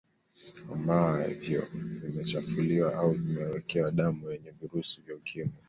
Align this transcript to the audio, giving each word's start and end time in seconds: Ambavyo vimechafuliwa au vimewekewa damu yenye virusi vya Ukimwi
Ambavyo 0.73 1.67
vimechafuliwa 2.01 2.95
au 2.95 3.11
vimewekewa 3.11 3.91
damu 3.91 4.31
yenye 4.31 4.51
virusi 4.61 5.01
vya 5.01 5.15
Ukimwi 5.15 5.51